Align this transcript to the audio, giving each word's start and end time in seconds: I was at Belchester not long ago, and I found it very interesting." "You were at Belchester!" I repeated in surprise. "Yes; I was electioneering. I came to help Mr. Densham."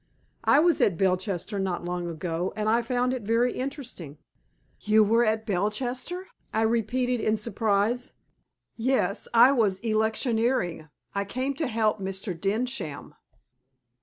I 0.45 0.59
was 0.59 0.81
at 0.81 0.97
Belchester 0.97 1.59
not 1.61 1.85
long 1.85 2.07
ago, 2.07 2.53
and 2.55 2.67
I 2.67 2.81
found 2.81 3.13
it 3.13 3.21
very 3.21 3.53
interesting." 3.53 4.17
"You 4.79 5.03
were 5.03 5.23
at 5.23 5.45
Belchester!" 5.45 6.23
I 6.51 6.63
repeated 6.63 7.21
in 7.21 7.37
surprise. 7.37 8.11
"Yes; 8.75 9.27
I 9.31 9.51
was 9.51 9.77
electioneering. 9.81 10.87
I 11.13 11.23
came 11.23 11.53
to 11.53 11.67
help 11.67 11.99
Mr. 11.99 12.33
Densham." 12.33 13.13